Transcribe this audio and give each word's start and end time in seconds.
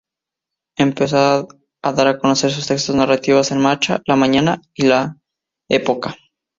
Empezó 0.79 1.47
a 1.83 1.91
dar 1.93 2.07
a 2.07 2.17
conocer 2.17 2.49
sus 2.49 2.65
textos 2.65 2.95
narrativos 2.95 3.51
en 3.51 3.59
"Marcha", 3.59 4.01
"La 4.07 4.15
Mañana" 4.15 4.59
y 4.73 4.89
"Época". 5.69 6.15